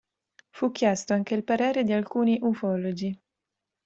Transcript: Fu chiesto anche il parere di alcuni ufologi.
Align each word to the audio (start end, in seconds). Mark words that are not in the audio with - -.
Fu 0.49 0.71
chiesto 0.71 1.13
anche 1.13 1.35
il 1.35 1.43
parere 1.43 1.83
di 1.83 1.93
alcuni 1.93 2.39
ufologi. 2.41 3.15